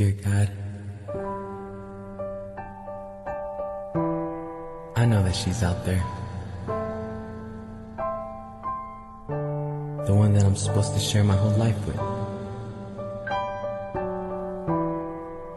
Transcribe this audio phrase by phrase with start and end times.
[0.00, 0.48] Dear God,
[4.96, 6.02] I know that she's out there.
[10.06, 11.98] The one that I'm supposed to share my whole life with.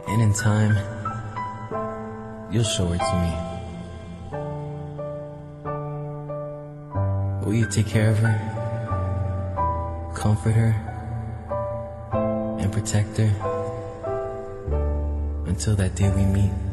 [0.10, 0.76] And in time,
[2.52, 3.32] you'll show her to me.
[7.46, 8.38] Will you take care of her?
[10.14, 10.76] Comfort her?
[12.60, 13.53] And protect her?
[15.54, 16.73] Until that day we meet.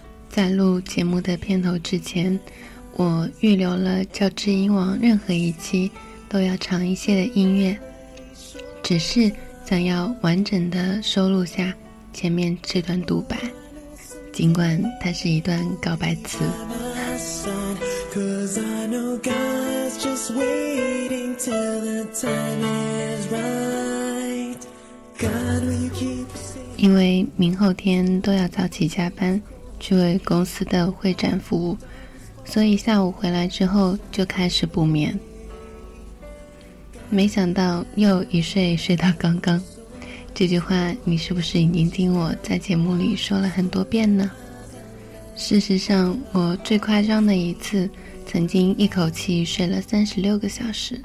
[0.31, 2.39] 在录节目的片头之前，
[2.95, 5.91] 我预留了较知音网任何一期
[6.29, 7.77] 都要长一些的音乐，
[8.81, 9.29] 只是
[9.65, 11.73] 想要完整的收录下
[12.13, 13.37] 前面这段独白，
[14.31, 16.39] 尽管它是一段告白词。
[26.77, 29.39] 因为明后天都要早起加班，
[29.81, 31.77] 去为公司的会展服务，
[32.45, 35.19] 所以下午回来之后就开始补眠。
[37.09, 39.61] 没想到又一睡睡到刚刚，
[40.33, 44.31] 这句话你是不是已经听我在节目里说了很多遍呢？
[45.35, 47.89] 事实上，我最夸张的一次，
[48.27, 51.01] 曾经一口气睡了三十六个小时。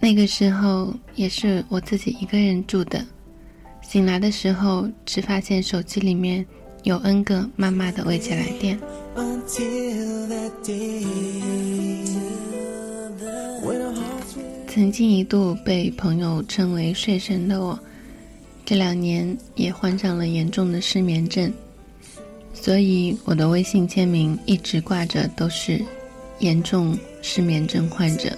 [0.00, 3.06] 那个时候也是我自己一个人住的，
[3.80, 6.44] 醒来的时候只发现手机里面
[6.84, 8.78] 有 N 个妈妈的未接来电。
[14.66, 17.78] 曾经一度被朋友称为“睡神”的我，
[18.64, 21.52] 这两年也患上了严重的失眠症，
[22.54, 25.80] 所以我的微信签名一直挂着都是
[26.40, 28.36] “严重失眠症患者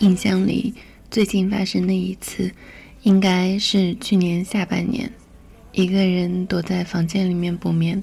[0.00, 0.72] 印象里
[1.10, 2.50] 最近发生的一次，
[3.02, 5.10] 应该是去年下半年，
[5.72, 8.02] 一个人躲在房间里面补眠，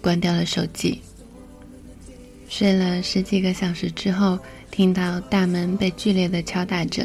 [0.00, 0.98] 关掉了手机。
[2.48, 4.38] 睡了十几个小时之后，
[4.70, 7.04] 听到大门被剧烈的敲打着，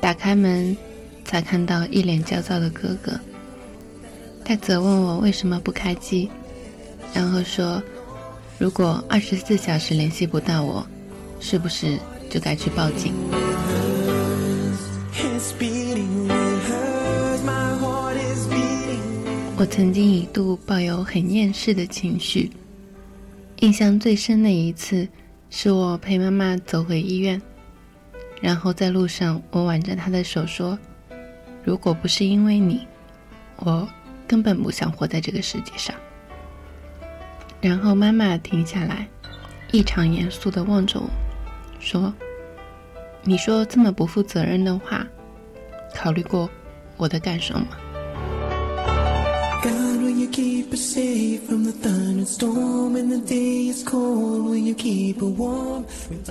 [0.00, 0.76] 打开门，
[1.24, 3.18] 才看到一脸焦躁的哥哥。
[4.44, 6.30] 他责问我为什么不开机，
[7.12, 7.82] 然后说，
[8.56, 10.86] 如果二十四小时联系不到我，
[11.40, 11.98] 是不是
[12.34, 13.12] 就该去报警？
[19.56, 22.50] 我曾经一度抱有很厌世的情绪。
[23.60, 25.06] 印象最深的一次，
[25.48, 27.40] 是我陪妈妈走回医院，
[28.40, 30.76] 然后在路上，我挽着她的手说
[31.62, 32.84] ：“如果不是因为你，
[33.58, 33.88] 我
[34.26, 35.94] 根本不想活在这个世界上。”
[37.62, 39.06] 然后妈妈停下来，
[39.70, 41.08] 异常严肃地望着我，
[41.78, 42.12] 说
[43.24, 45.06] ：“你说这么不负责任的话
[45.94, 46.48] 考虑过
[46.96, 47.68] 我的感受吗？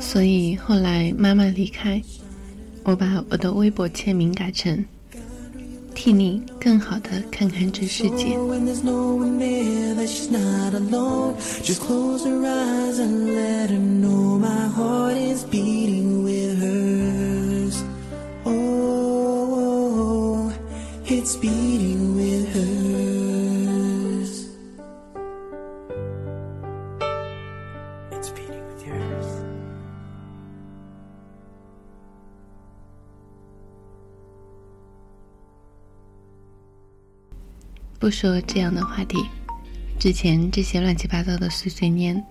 [0.02, 2.02] 所以后来妈妈离开
[2.84, 4.86] 我把我的微博签名改成
[6.04, 9.14] 替你更好的看看这世界 Oh, when there's no
[38.04, 39.18] 不说这样的话题。
[39.98, 42.22] 之前这些乱七八糟的碎碎念，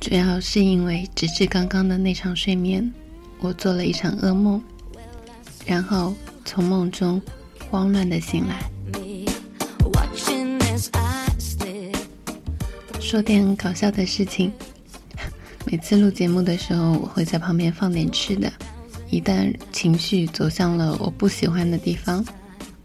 [0.00, 2.92] 主要是因为直至刚刚的那场睡眠，
[3.38, 4.60] 我做了一场噩梦，
[5.64, 6.12] 然后
[6.44, 7.22] 从梦中
[7.70, 8.60] 慌乱的醒来。
[12.98, 14.50] 说点搞笑的事情，
[15.64, 18.52] 每次录节目的时候，我会在旁边放点吃的。
[19.10, 22.24] 一旦情绪走向了我不喜欢的地方，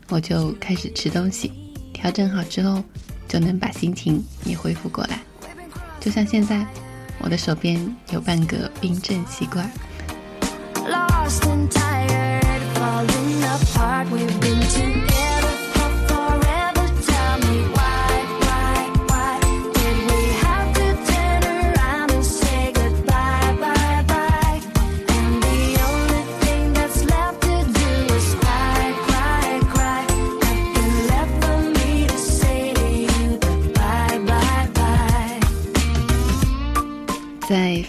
[0.09, 1.51] 我就开始吃东西。
[1.97, 2.83] 调整好之后。
[3.29, 5.19] 就能把心情也恢复过来，
[5.99, 6.65] 就像现在，
[7.19, 9.69] 我的手边有半个冰镇西瓜。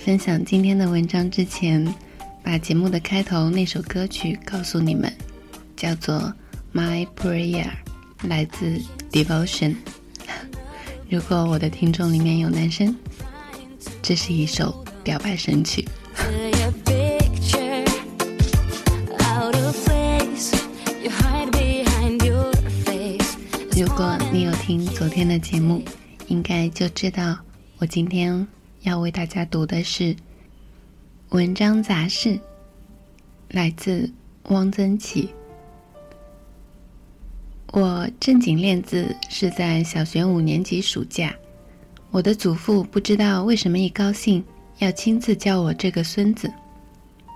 [0.09, 1.87] 分享今天的文章之前，
[2.43, 5.13] 把节目的开头那首歌曲告诉你们，
[5.77, 6.15] 叫做
[6.73, 7.67] 《My Prayer》，
[8.27, 8.81] 来自
[9.13, 9.77] Devotion。
[11.11, 12.97] 如果我的听众里面有男生，
[14.01, 15.87] 这是一首表白神曲。
[23.77, 25.83] 如果你有听昨天的节目，
[26.29, 27.37] 应该就知道
[27.77, 28.49] 我今天。
[28.83, 30.15] 要为大家读的是
[31.31, 32.39] 文章杂事，
[33.49, 34.11] 来自
[34.45, 35.29] 汪曾祺。
[37.73, 41.35] 我正经练字是在小学五年级暑假，
[42.11, 44.43] 我的祖父不知道为什么一高兴
[44.79, 46.51] 要亲自教我这个孙子。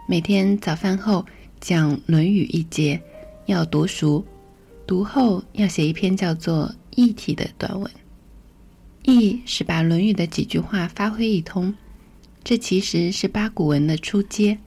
[0.08, 1.24] 每天早饭后
[1.60, 3.00] 讲《论语》一节，
[3.46, 4.24] 要读熟，
[4.86, 7.90] 读后要写一篇叫做《议体》的短文。
[9.04, 11.74] 意是把《论语》的几句话发挥一通，
[12.44, 14.58] 这其实是八股文的初阶。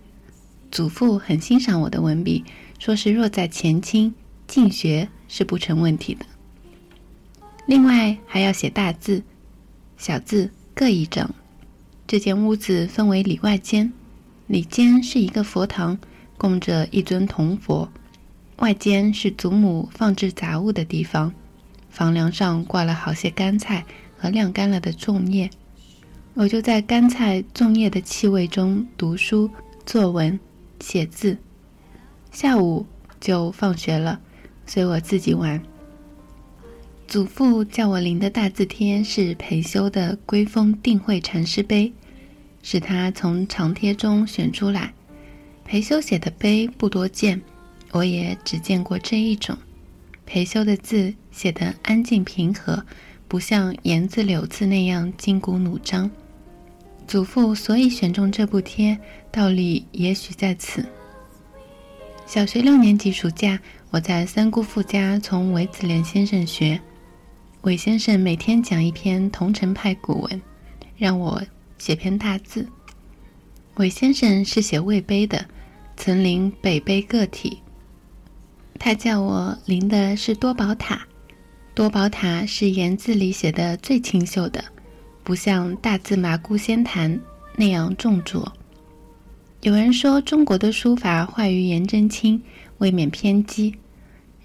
[0.72, 2.44] 祖父很欣赏我的文笔，
[2.78, 4.14] 说是若在前清
[4.46, 6.26] 进学是不成问题的。
[7.66, 9.24] 另外还要写大字、
[9.98, 11.30] 小字各一整。
[12.06, 13.92] 这间屋子分为里外间，
[14.48, 15.98] 里间是一个佛堂，
[16.38, 17.90] 供着一尊铜佛；
[18.58, 21.34] 外间是祖母放置杂物的地方，
[21.90, 23.86] 房梁上挂了好些干菜。
[24.18, 25.50] 和晾干了的粽叶，
[26.34, 29.50] 我就在干菜粽叶的气味中读书、
[29.86, 30.40] 作文、
[30.80, 31.38] 写字。
[32.32, 32.86] 下午
[33.20, 34.20] 就放学了，
[34.66, 35.62] 随我自己玩。
[37.08, 41.88] 祖父叫我临的大字帖是裴修的《归峰定慧禅师碑》，
[42.64, 44.94] 是他从长帖中选出来。
[45.64, 47.42] 裴修写的碑不多见，
[47.92, 49.58] 我也只见过这一种。
[50.26, 52.84] 裴修的字写得安静平和。
[53.36, 56.10] 不像言字柳字那样筋骨弩张，
[57.06, 58.98] 祖父所以选中这部帖，
[59.30, 60.86] 道理也许在此。
[62.26, 63.60] 小学六年级暑假，
[63.90, 66.80] 我在三姑父家从韦子莲先生学，
[67.64, 70.42] 韦先生每天讲一篇桐城派古文，
[70.96, 71.44] 让我
[71.78, 72.66] 写篇大字。
[73.76, 75.46] 韦先生是写魏碑的，
[75.98, 77.62] 曾临北碑个体，
[78.80, 81.06] 他叫我临的是多宝塔。
[81.76, 84.64] 多宝塔是言字里写的最清秀的，
[85.26, 87.20] 不像大字麻姑仙坛
[87.58, 88.50] 那样重拙。
[89.60, 92.42] 有人说中国的书法坏于颜真卿，
[92.78, 93.76] 未免偏激。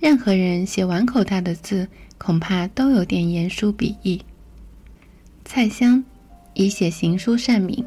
[0.00, 1.86] 任何人写碗口大的字，
[2.18, 4.20] 恐怕都有点言书笔意。
[5.44, 6.02] 蔡襄
[6.54, 7.84] 以写行书善名，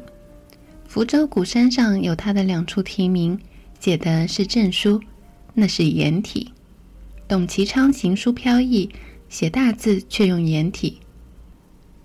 [0.88, 3.38] 福州鼓山上有他的两处题名，
[3.78, 4.98] 写的是正书，
[5.52, 6.50] 那是颜体。
[7.28, 8.88] 董其昌行书飘逸。
[9.34, 11.00] 写大字却用颜体，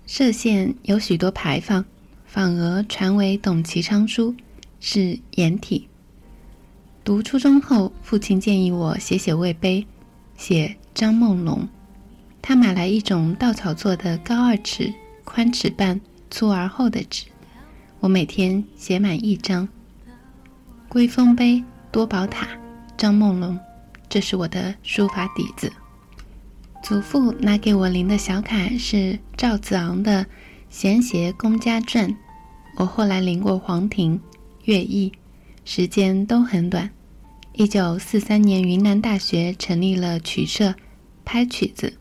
[0.04, 1.84] 歙县有许多牌坊，
[2.26, 4.34] 坊额传为董其昌书，
[4.80, 5.88] 是颜体。
[7.04, 9.86] 读初中后，父亲建议我写写魏碑，
[10.36, 11.68] 写张梦龙。
[12.42, 16.00] 他买来一种稻草做的高二尺、宽尺半、
[16.32, 17.26] 粗而厚的纸，
[18.00, 19.68] 我每天写满一张。
[20.88, 22.48] 归峰碑、多宝塔、
[22.96, 23.56] 张梦龙，
[24.08, 25.72] 这是我的书法底子。
[26.82, 30.24] 祖父拿给我临的小楷是赵子昂的
[30.70, 32.08] 《闲谐公家传》，
[32.76, 34.20] 我后来临过黄庭、
[34.64, 35.12] 乐毅，
[35.64, 36.90] 时间都很短。
[37.52, 40.74] 一九四三年，云南大学成立了曲社，
[41.24, 41.92] 拍曲子，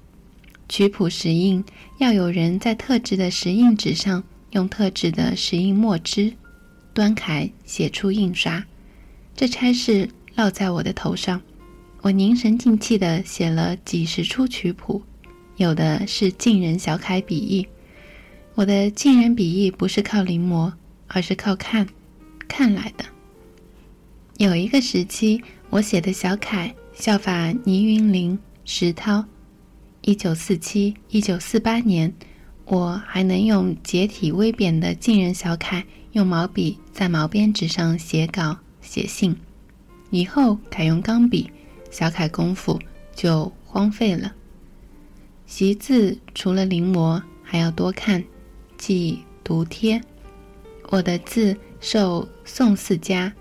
[0.67, 1.63] 曲谱石印
[1.99, 6.33] 要有人在特制的石印纸上用特制的石印墨汁
[6.93, 8.63] 端楷写出印刷，
[9.35, 11.41] 这差事落在我的头上。
[12.01, 15.01] 我凝神静气地写了几十出曲谱，
[15.57, 17.67] 有的是晋人小楷笔意。
[18.55, 20.71] 我的晋人笔意不是靠临摹，
[21.07, 21.87] 而是靠看，
[22.47, 23.03] 看来的。
[24.37, 29.25] 有一个时期，我写的小楷效法倪云林、石涛。
[30.01, 32.13] 一九四七、一九四八年，
[32.63, 39.35] 我还能用结体微扁的晋人小楷，用毛笔在毛边纸上写稿、写信。
[40.09, 41.51] 以后改用钢笔，
[41.89, 42.79] 小楷功夫
[43.15, 44.33] 就荒废了。
[45.45, 48.23] 习字除了临摹，还要多看。
[48.77, 50.01] 即读帖，
[50.89, 53.33] 我的字受宋四家，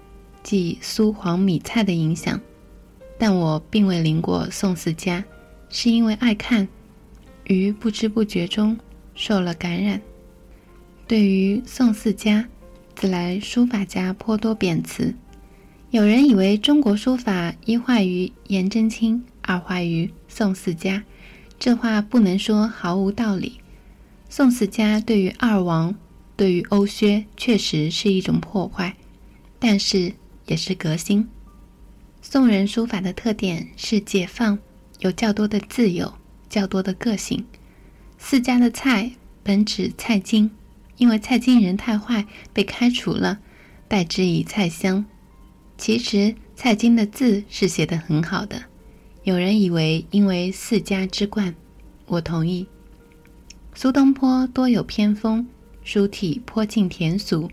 [0.43, 2.41] 即苏黄米蔡的影响，
[3.17, 5.25] 但我并未临过宋四家，
[5.69, 6.67] 是因为爱看，
[7.45, 8.77] 于不知不觉中
[9.15, 10.01] 受了感染。
[11.07, 12.45] 对于宋四家，
[12.97, 15.15] 自来书法家颇多贬词，
[15.91, 21.03] 有人以为中国书法一化于颜真卿，二化于宋四家，
[21.59, 23.59] 这话不能说毫无道理。
[24.29, 25.95] 宋四家对于二王，
[26.37, 28.97] 对于欧薛，确实是一种破坏，
[29.59, 30.13] 但是
[30.45, 31.27] 也是革新。
[32.21, 34.59] 宋人书法的特点是解放，
[34.99, 36.13] 有较多的自由，
[36.51, 37.47] 较多的个性。
[38.19, 40.51] 四家的蔡本指蔡京，
[40.99, 43.39] 因为蔡京人太坏，被开除了，
[43.89, 45.07] 代之以蔡襄。
[45.79, 48.61] 其实蔡京的字是写得很好的，
[49.23, 51.55] 有人以为因为四家之冠，
[52.07, 52.67] 我同意。
[53.75, 55.47] 苏东坡多有偏锋，
[55.85, 57.49] 书体颇近甜俗；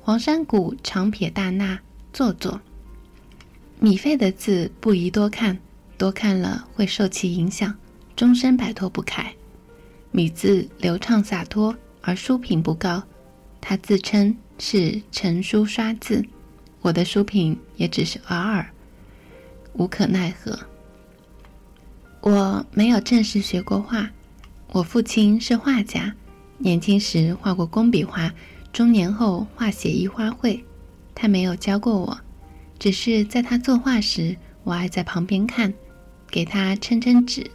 [0.00, 1.78] 黄山谷长撇大捺，
[2.10, 2.58] 做作。
[3.78, 5.58] 米芾的字不宜多看，
[5.98, 7.76] 多看了会受其影响，
[8.16, 9.30] 终身摆脱不开。
[10.10, 13.02] 米字流畅洒脱，而书品不高。
[13.60, 16.24] 他自称是成书刷字，
[16.82, 18.66] 我的书品也只是偶尔，
[19.74, 20.58] 无可奈何。
[22.20, 24.10] 我没有正式学过画。
[24.72, 26.12] 我父亲是画家，
[26.58, 28.32] 年轻时画过工笔画，
[28.72, 30.60] 中年后画写意花卉。
[31.14, 32.18] 他没有教过我，
[32.78, 35.72] 只是在他作画时，我爱在旁边看，
[36.28, 37.48] 给他撑撑纸。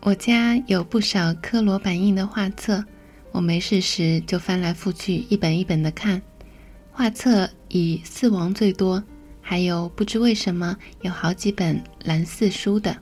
[0.00, 2.84] 我家有不少科罗版印的画册，
[3.32, 6.20] 我没事时就翻来覆去，一本一本的看。
[6.90, 9.02] 画册以四王最多，
[9.42, 12.96] 还有不知为什么有好几本蓝四书的。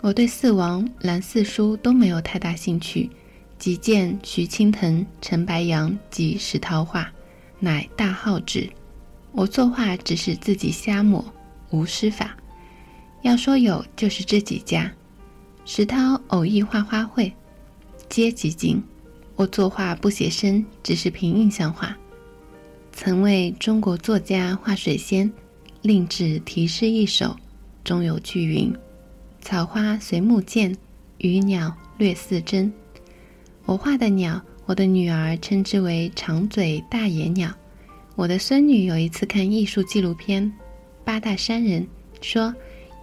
[0.00, 3.10] 我对四王、蓝四书都没有太大兴趣，
[3.58, 7.10] 即见徐青藤、陈白杨及石涛画，
[7.58, 8.70] 乃大好之。
[9.32, 11.24] 我作画只是自己瞎抹，
[11.70, 12.36] 无师法。
[13.22, 14.88] 要说有，就是这几家。
[15.64, 17.32] 石涛偶意画花卉，
[18.08, 18.80] 皆极精。
[19.34, 21.96] 我作画不写生，只是凭印象画。
[22.92, 25.30] 曾为中国作家画水仙，
[25.82, 27.34] 另制题诗一首，
[27.82, 28.72] 中有句云。
[29.40, 30.76] 草花随木见，
[31.18, 32.70] 鱼鸟略似真。
[33.64, 37.50] 我画的鸟，我的女儿称之为长嘴大眼鸟。
[38.16, 40.44] 我的孙女有一次看艺术纪录片
[41.04, 41.82] 《八大山人》，
[42.20, 42.54] 说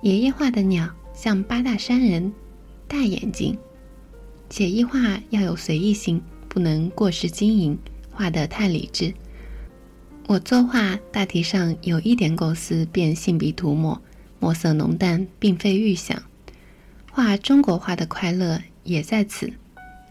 [0.03, 2.31] 爷爷画的鸟像八大山人，
[2.87, 3.57] 大眼睛。
[4.49, 7.77] 写意画要有随意性，不能过时经营，
[8.11, 9.11] 画得太理智。
[10.27, 14.01] 我作画大体上有一点构思，便信笔涂抹。
[14.39, 16.21] 墨色浓淡并非预想，
[17.09, 19.49] 画中国画的快乐也在此。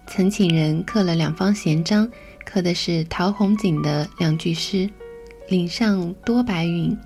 [0.06, 2.10] 曾请人刻了两方闲章，
[2.46, 4.88] 刻的是陶弘景的两句诗
[5.50, 6.96] ：“岭上多白云，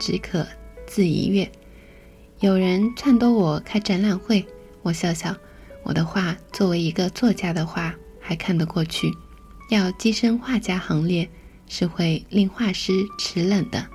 [0.00, 0.46] 只可
[0.86, 1.46] 自一月。”
[2.40, 4.42] 有人撺掇我开展览会，
[4.80, 5.36] 我笑笑，
[5.82, 9.12] 我的画作为一个作家的画还看得过去，
[9.70, 11.28] 要跻身画家行列
[11.68, 13.86] 是会令画师齿冷的。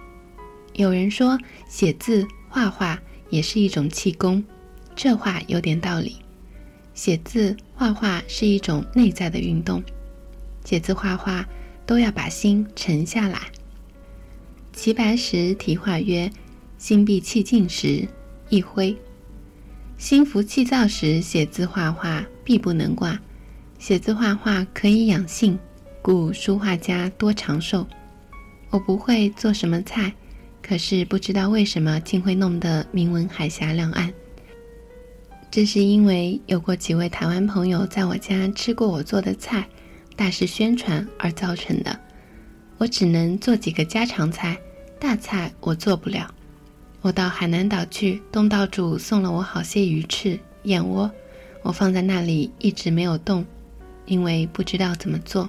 [0.73, 2.27] 有人说写字。
[2.51, 2.99] 画画
[3.29, 4.43] 也是一种气功，
[4.95, 6.15] 这话有点道理。
[6.95, 9.83] 写字、画画是一种内在的运动，
[10.65, 11.47] 写字、画画
[11.85, 13.39] 都要把心沉下来。
[14.73, 16.31] 齐白石题画曰
[16.79, 18.07] ：“心闭气静时，
[18.49, 18.95] 一挥；
[19.95, 23.19] 心浮气躁时，写字画画必不能挂。
[23.77, 25.59] 写字画画可以养性，
[26.09, 27.85] 故书画家多长寿。
[28.71, 30.11] 我不会做什么菜。”
[30.59, 34.11] 可是不知道为什么竟会弄得名闻海峡两岸。
[35.51, 39.67] 这是因为有过几位台湾朋友在我家吃过我做的菜，
[40.15, 41.99] 大肆宣传而造成的。
[42.79, 44.57] 我只能做几个家常菜，
[44.99, 46.33] 大菜我做不了。
[47.01, 51.11] 我到海南岛去，东道主送了我好些鱼翅、燕窝，
[51.61, 53.45] 我放在那里一直没有动，
[54.07, 55.47] 因为不知道怎么做。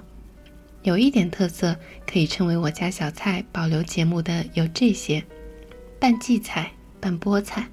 [0.83, 5.23] 有一点特色，可以称为我家小菜保留节目的有这些：
[5.99, 7.69] 拌荠菜、拌菠菜。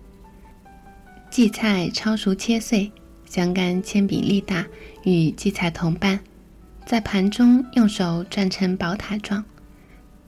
[1.29, 2.91] 荠菜焯熟切碎，
[3.25, 4.65] 香干铅笔力大，
[5.03, 6.19] 与荠菜同拌，
[6.85, 9.43] 在盘中用手转成宝塔状。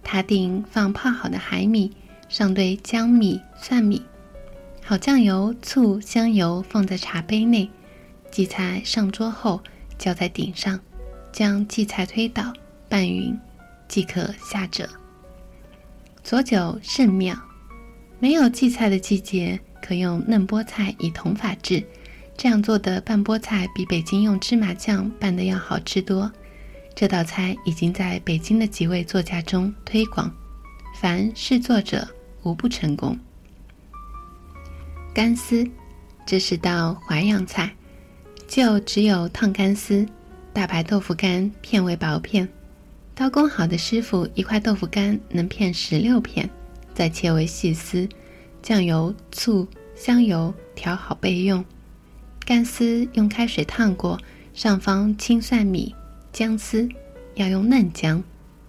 [0.03, 1.91] 塔顶放泡好的海米，
[2.29, 4.01] 上堆姜米、蒜米，
[4.83, 7.69] 好酱油、醋、香油放在茶杯内。
[8.31, 9.61] 荠菜上桌后，
[9.97, 10.79] 浇在顶上，
[11.31, 12.53] 将荠菜推倒，
[12.89, 13.39] 拌匀，
[13.87, 14.85] 即可下蔗。
[16.23, 17.37] 佐酒甚妙。
[18.21, 21.81] 没有荠菜的季节，可用嫩菠菜以同法制。
[22.35, 26.29] 这样做的拌菠菜比北京用芝麻酱拌的要好吃多。
[26.93, 30.29] 这道菜已经在北京的几位作家中推广，
[30.99, 32.05] 凡试作者
[32.43, 33.17] 无不成功。
[35.13, 35.65] 干丝，
[36.25, 37.73] 这是道淮扬菜，
[38.47, 40.05] 就只有烫干丝。
[40.51, 42.47] 大白豆腐干片为薄片，
[43.19, 46.49] 刀工好的师傅一块豆腐干能片十六片，
[46.93, 48.07] 再切为细丝，
[48.61, 51.61] 酱油、醋、香油调好备用。
[52.45, 54.17] 干丝用开水烫过，
[54.53, 55.93] 上方青蒜米。
[56.31, 56.87] 姜丝
[57.35, 58.23] 要用嫩姜，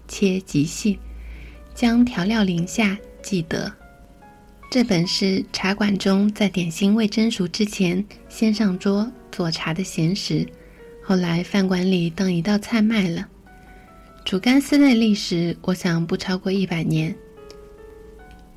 [0.08, 0.98] 切极细，
[1.72, 3.72] 将调料淋下即得。
[4.68, 10.44] 这本是茶馆中在点心未蒸熟之前先上桌做茶的闲食，
[11.04, 13.28] 后来饭馆里当一道菜卖了。
[14.24, 17.14] 煮干丝的历史，我想不超过一百年。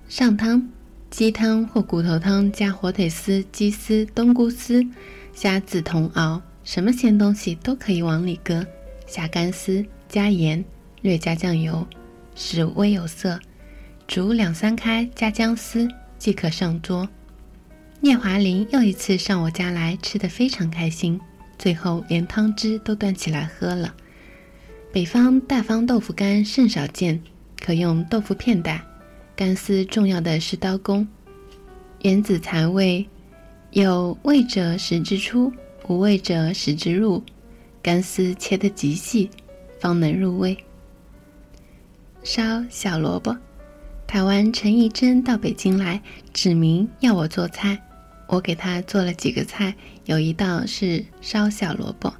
[0.08, 0.70] 上汤，
[1.10, 4.86] 鸡汤或骨头汤加火腿丝、鸡丝、冬菇丝、
[5.34, 8.65] 虾子同熬，什么鲜东西都可以往里搁。
[9.08, 10.63] 下干丝，加盐，
[11.01, 11.88] 略加酱油，
[12.36, 13.39] 使微有色，
[14.05, 15.88] 煮两三开，加姜丝
[16.20, 17.10] 即可上桌。
[18.00, 21.20] 聂华苓又一次上我家来，吃得非常开心，
[21.58, 23.96] 最后连汤汁都端起来喝了。
[24.94, 27.20] 北方大方豆腐干甚少见，
[27.60, 28.80] 可用豆腐片代。
[29.36, 31.08] 干丝重要的是刀工，
[32.04, 33.04] 原子材味，
[33.72, 35.52] 有味者食之出，
[35.88, 37.24] 无味者食之入。
[37.82, 39.32] 干丝切得极细，
[39.80, 40.56] 方能入味。
[42.22, 43.36] 烧小萝卜，
[44.06, 46.00] 台湾陈义珍到北京来，
[46.34, 47.82] 指明要我做菜，
[48.28, 49.74] 我给他做了几个菜，
[50.06, 52.13] 有一道是烧小萝卜。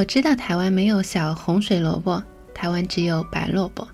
[0.00, 3.86] 我知道台湾没有小红水萝卜，台湾只有白萝卜。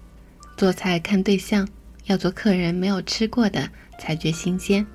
[0.57, 1.67] 做菜看对象，
[2.05, 4.87] 要做客人没有吃过的才觉新鲜。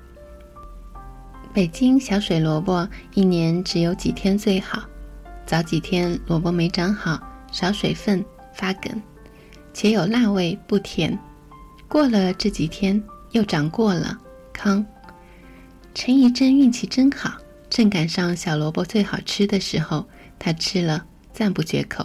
[1.52, 4.84] 北京小水萝卜一年只有几天最好。
[5.44, 7.22] 早几天萝卜没长好，
[7.52, 8.90] 少水分发梗，
[9.74, 11.18] 且有辣味不甜。
[11.88, 14.18] 过了这几天又长过了
[14.54, 14.82] 糠。
[15.94, 17.34] 陈怡珍运气真好，
[17.68, 20.08] 正赶上小萝卜最好吃的时候，
[20.44, 22.04] 他吃了赞不绝口。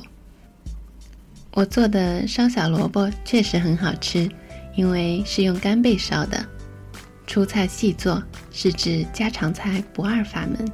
[1.53, 4.29] 我做的烧小萝卜确实很好吃，
[4.75, 6.45] 因为是用干贝烧的。
[7.25, 8.21] 出菜细做
[8.51, 10.71] 是指家常菜不二法门。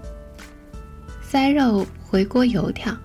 [1.22, 1.88] 塞肉。
[2.14, 2.96] 回锅油条，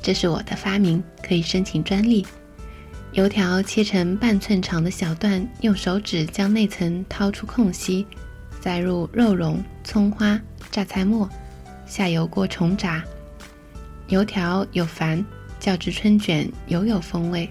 [0.00, 2.26] 这是我的发明，可以申请专利。
[3.12, 8.06] 油条切成半寸长的小段，用手指将内层掏出空隙，
[8.62, 11.28] 塞入肉蓉、葱花、榨菜末，
[11.84, 13.04] 下油锅重炸。
[14.10, 15.24] 油条有繁，
[15.60, 17.48] 较之春卷犹有风味。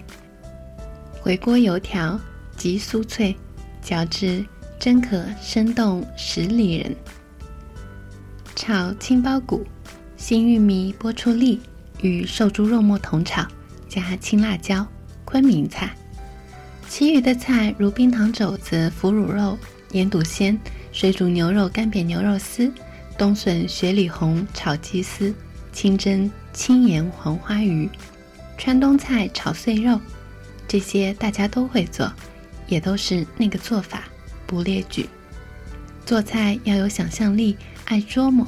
[1.20, 2.20] 回锅油条
[2.54, 3.34] 极酥脆，
[3.80, 4.44] 嚼之
[4.78, 6.94] 真可生动十里人。
[8.54, 9.66] 炒青包谷。
[10.18, 11.58] 新玉米剥出粒，
[12.02, 13.46] 与瘦猪肉末同炒，
[13.88, 14.86] 加青辣椒。
[15.24, 15.96] 昆明菜，
[16.86, 19.58] 其余的菜如冰糖肘子、腐乳肉、
[19.92, 20.60] 盐肚鲜、
[20.92, 22.70] 水煮牛肉、干煸牛肉丝、
[23.16, 25.34] 冬笋、雪里红炒鸡丝、
[25.72, 27.88] 清蒸青盐黄花鱼、
[28.58, 30.00] 川东菜炒碎肉，
[30.66, 32.12] 这些大家都会做，
[32.66, 34.04] 也都是那个做法，
[34.46, 35.08] 不列举。
[36.04, 38.46] 做菜要有想象力，爱琢磨。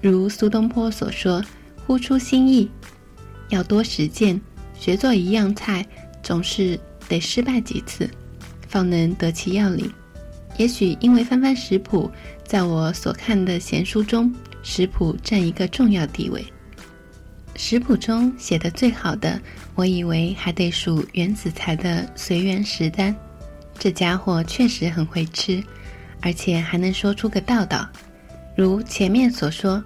[0.00, 1.44] 如苏东坡所说
[1.86, 2.70] ：“呼出新意，
[3.48, 4.40] 要多实践。
[4.78, 5.86] 学做一样菜，
[6.22, 8.08] 总是得失败几次，
[8.68, 9.90] 方能得其要领。
[10.56, 12.10] 也许因为翻翻食谱，
[12.44, 16.44] 在我所看的闲书中，食谱占一个重要地位。
[17.58, 19.38] 食谱中写的最好的，
[19.74, 23.14] 我以为还得数袁子才的随园食单。
[23.76, 25.60] 这家伙确实很会吃，
[26.22, 27.86] 而且还能说出个道道。”
[28.56, 29.82] 如前面所说，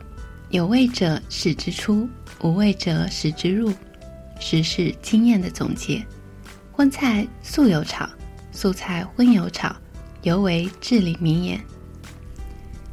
[0.51, 2.07] 有味者食之出，
[2.43, 3.73] 无味者食之入，
[4.39, 6.05] 实是经验的总结。
[6.73, 8.07] 荤菜素油炒，
[8.53, 9.75] 素菜荤油炒，
[10.23, 11.59] 尤为至理名言。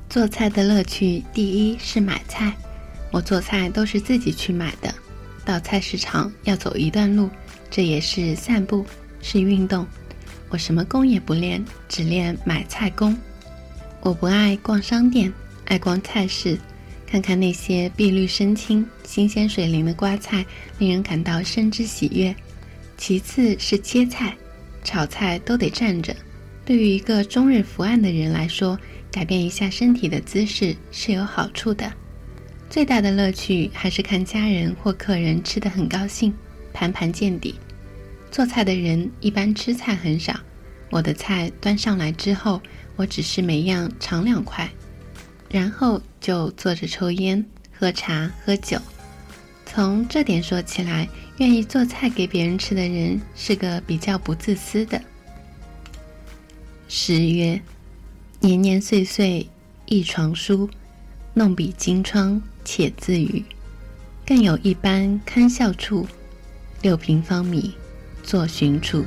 [0.10, 2.56] 做菜的乐趣，第一是买菜，
[3.12, 4.94] 我做菜都是自己去买的。
[5.46, 7.30] 到菜市场要走一段路，
[7.72, 8.86] 这也是散步，
[9.22, 9.86] 是运动。
[10.50, 13.18] 我什么功也不练，只练买菜功。
[14.02, 15.32] 我不爱逛商店。
[15.66, 16.58] 爱逛菜市，
[17.06, 20.44] 看看那些碧绿生青、新鲜水灵的瓜菜，
[20.80, 22.36] 令人感到生之喜悦。
[22.98, 24.36] 其次是切菜、
[24.84, 26.16] 炒菜都得站着。
[26.66, 28.76] 对于一个终日伏案的人来说，
[29.12, 31.92] 改变一下身体的姿势是有好处的。
[32.70, 36.32] 最大的乐趣还是看家人或客人吃得很高兴，
[36.72, 37.56] 盘盘见底。
[38.30, 40.40] 做菜的人一般吃菜很少，
[40.92, 42.62] 我的菜端上来之后，
[42.96, 44.70] 我只是每样尝两块。
[45.50, 47.44] 然后就坐着抽烟、
[47.76, 48.78] 喝茶、喝酒。
[49.66, 55.02] 从这点说起来，愿意做菜给别人吃的人是个比较不自私的。
[56.88, 57.60] 十曰
[58.40, 59.50] ：“年年岁岁
[59.88, 60.70] 一床书，
[61.34, 63.44] 弄笔金窗且自语。
[64.26, 66.08] 更有一般堪笑处，
[66.82, 67.74] 六平方米
[68.24, 69.04] 作寻处。”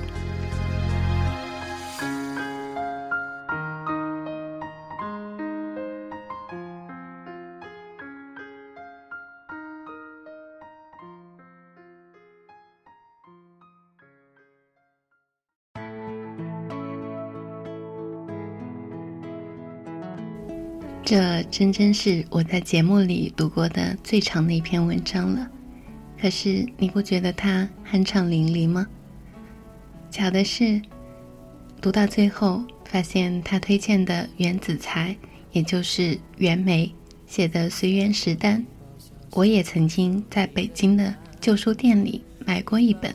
[21.04, 25.50] 这真真是我在节目里读过的最长的一篇文章了，
[26.20, 28.86] 可是你不觉得它酣畅淋漓吗？
[30.10, 30.80] 巧的是，
[31.80, 35.14] 读到最后发现他推荐的袁子才，
[35.50, 36.94] 也就是袁枚
[37.26, 38.60] 写的《随园食单》，
[39.32, 43.12] 我也曾经在北京的旧书店里买过一本，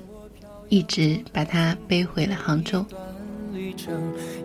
[0.68, 2.86] 一直把它背回了杭州。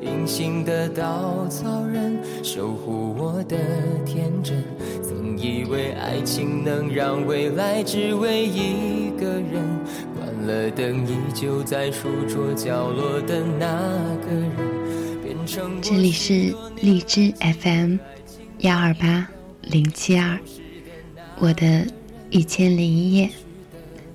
[0.01, 3.57] 隐形的稻草人，守护我的
[4.05, 4.63] 天真。
[5.03, 9.63] 曾以为爱情能让未来只为一个人。
[10.19, 13.67] 关了灯，依旧在书桌角落的那
[14.25, 14.53] 个人，
[15.23, 17.97] 变成这里是荔枝 FM
[18.59, 19.29] 幺二八
[19.63, 20.39] 零七二，
[21.39, 21.87] 我的
[22.31, 23.31] 一千零一夜。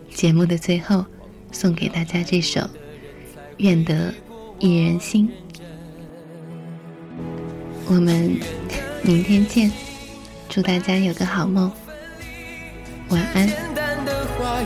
[0.10, 1.06] 节目的最后，
[1.52, 2.62] 送给大家这首
[3.58, 4.14] 《愿得
[4.60, 5.28] 一人心》。
[7.88, 8.40] 我们
[9.04, 9.72] 明天见，
[10.50, 11.72] 祝大家有个好梦，
[13.10, 13.48] 晚安。
[13.48, 14.66] 简单的话语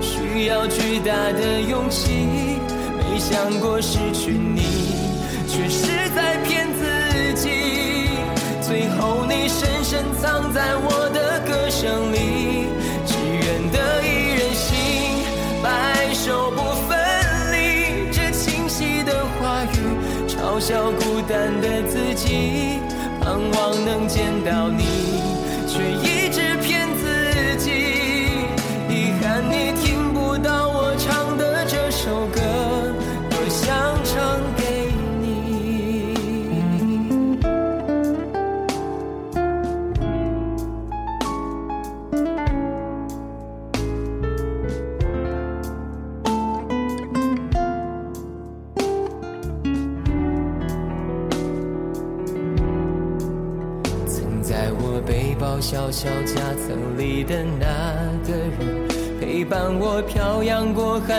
[0.00, 2.10] 需要巨大的勇气，
[2.98, 4.62] 没想过失去你，
[5.46, 7.50] 却是在骗自己。
[8.62, 12.66] 最后你深深藏在我的歌声里，
[20.56, 22.80] 嘲笑孤单的自己，
[23.20, 24.86] 盼望能见到你，
[25.68, 25.82] 却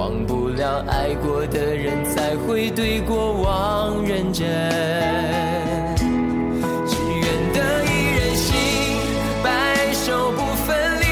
[0.00, 4.46] 忘不了爱过的人，才会对过往认真。
[6.88, 8.56] 只愿得一人心，
[9.44, 11.04] 白首不分离。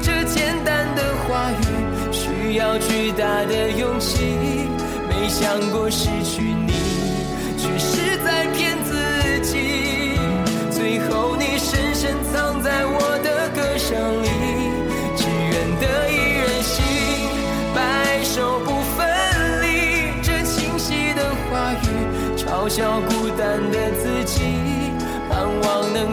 [0.00, 4.24] 这简单的话语，需要巨大的勇气。
[5.06, 6.47] 没想过失去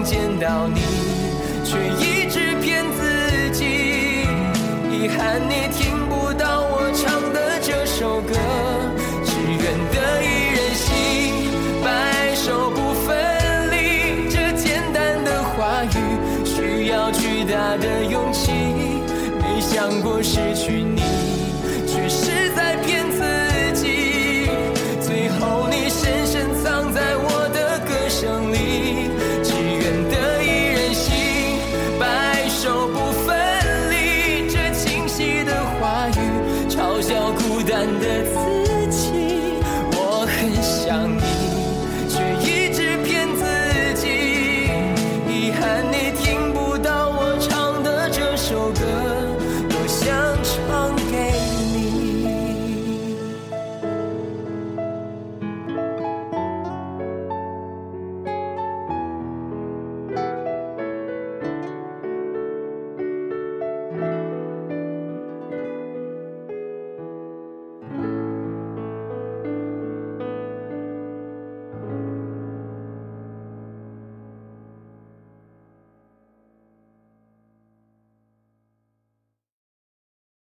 [0.06, 0.82] 见到你，
[1.63, 3.65] 却一直骗自己。
[4.91, 5.94] 遗憾你听